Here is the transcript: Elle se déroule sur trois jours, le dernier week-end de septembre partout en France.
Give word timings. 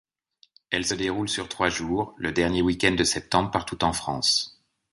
Elle 0.71 0.83
se 0.83 0.95
déroule 0.95 1.29
sur 1.29 1.47
trois 1.47 1.69
jours, 1.69 2.15
le 2.17 2.31
dernier 2.31 2.63
week-end 2.63 2.93
de 2.95 3.03
septembre 3.03 3.51
partout 3.51 3.83
en 3.83 3.93
France. 3.93 4.59